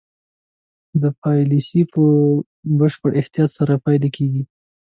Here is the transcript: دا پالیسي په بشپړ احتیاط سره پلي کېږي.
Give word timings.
دا 1.01 1.09
پالیسي 1.21 1.81
په 1.93 2.03
بشپړ 2.79 3.11
احتیاط 3.19 3.49
سره 3.59 3.73
پلي 3.83 4.09
کېږي. 4.17 4.43